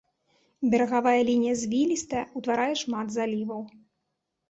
Берагавая 0.73 1.13
лінія 1.29 1.53
звілістая, 1.65 2.25
утварае 2.43 2.73
шмат 2.83 3.07
заліваў. 3.21 3.61